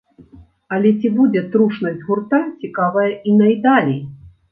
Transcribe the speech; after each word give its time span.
Але 0.77 0.91
ці 1.01 1.09
будзе 1.17 1.43
трушнасць 1.55 1.99
гурта 2.07 2.39
цікавая 2.63 3.05
і 3.29 3.35
найдалей? 3.43 4.01